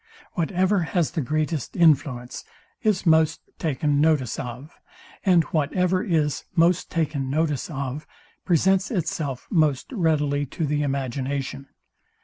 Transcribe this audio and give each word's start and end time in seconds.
Whatever 0.33 0.79
has 0.79 1.11
the 1.11 1.21
greatest 1.21 1.75
influence 1.75 2.43
is 2.81 3.05
most 3.05 3.39
taken 3.59 4.01
notice 4.01 4.39
of; 4.39 4.73
and 5.23 5.43
whatever 5.53 6.03
is 6.03 6.43
most 6.55 6.89
taken 6.89 7.29
notice 7.29 7.69
of, 7.69 8.07
presents 8.43 8.89
itself 8.89 9.45
most 9.51 9.91
readily 9.91 10.47
to 10.47 10.65
the 10.65 10.81
imagination. 10.81 11.67